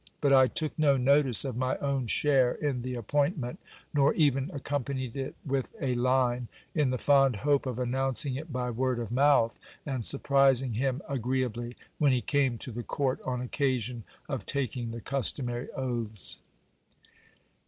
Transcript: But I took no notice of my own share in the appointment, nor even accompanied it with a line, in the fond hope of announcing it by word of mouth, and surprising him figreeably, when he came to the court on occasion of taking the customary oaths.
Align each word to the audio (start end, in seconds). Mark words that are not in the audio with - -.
But 0.19 0.33
I 0.33 0.47
took 0.47 0.79
no 0.79 0.97
notice 0.97 1.45
of 1.45 1.55
my 1.55 1.77
own 1.77 2.07
share 2.07 2.53
in 2.53 2.81
the 2.81 2.95
appointment, 2.95 3.59
nor 3.93 4.15
even 4.15 4.49
accompanied 4.51 5.15
it 5.15 5.35
with 5.45 5.75
a 5.79 5.93
line, 5.93 6.47
in 6.73 6.89
the 6.89 6.97
fond 6.97 7.35
hope 7.35 7.67
of 7.67 7.77
announcing 7.77 8.33
it 8.35 8.51
by 8.51 8.71
word 8.71 8.97
of 8.97 9.11
mouth, 9.11 9.59
and 9.85 10.03
surprising 10.03 10.73
him 10.73 11.03
figreeably, 11.07 11.75
when 11.99 12.13
he 12.13 12.21
came 12.21 12.57
to 12.57 12.71
the 12.71 12.81
court 12.81 13.21
on 13.21 13.41
occasion 13.41 14.03
of 14.27 14.47
taking 14.47 14.89
the 14.89 15.01
customary 15.01 15.67
oaths. 15.75 16.41